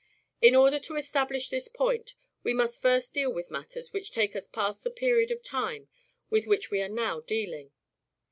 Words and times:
In 0.41 0.55
order 0.55 0.79
to 0.79 0.95
establish 0.95 1.49
this 1.49 1.67
point 1.67 2.15
we 2.41 2.55
must 2.55 2.81
first 2.81 3.13
deal 3.13 3.31
with 3.31 3.51
matters 3.51 3.93
which 3.93 4.09
take 4.11 4.35
us 4.35 4.47
past 4.47 4.83
the" 4.83 4.89
period 4.89 5.29
of 5.29 5.43
time 5.43 5.89
with 6.27 6.47
which 6.47 6.71
we 6.71 6.81
are 6.81 6.89
now 6.89 7.19
dealing. 7.19 7.71